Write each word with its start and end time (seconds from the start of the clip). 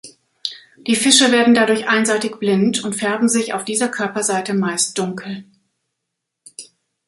Die 0.77 0.95
Fische 0.95 1.31
werden 1.31 1.53
dadurch 1.53 1.87
einseitig 1.87 2.39
blind 2.39 2.83
und 2.83 2.93
färben 2.95 3.29
sich 3.29 3.53
auf 3.53 3.63
dieser 3.63 3.87
Körperseite 3.87 4.55
meist 4.55 4.97
dunkel. 4.97 5.43